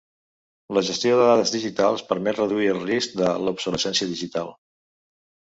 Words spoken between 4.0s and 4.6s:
digital.